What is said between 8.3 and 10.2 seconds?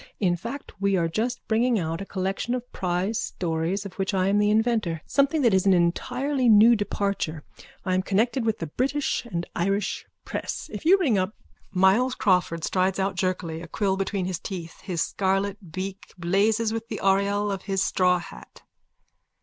with the British and Irish